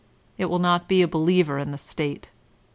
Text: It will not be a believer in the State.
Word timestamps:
It 0.35 0.45
will 0.45 0.57
not 0.57 0.87
be 0.87 1.03
a 1.03 1.07
believer 1.07 1.59
in 1.59 1.69
the 1.69 1.77
State. 1.77 2.31